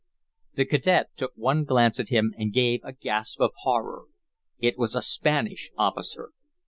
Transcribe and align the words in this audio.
The 0.55 0.65
cadet 0.65 1.11
took 1.15 1.31
one 1.35 1.63
glance 1.63 1.99
at 1.99 2.09
him 2.09 2.33
and 2.35 2.51
gave 2.51 2.79
a 2.83 2.91
gasp 2.91 3.39
of 3.39 3.51
horror. 3.57 4.05
It 4.57 4.75
was 4.75 4.95
a 4.95 5.01
Spanish 5.03 5.69
officer! 5.77 6.31